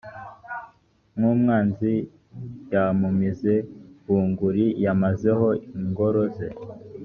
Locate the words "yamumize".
2.73-3.53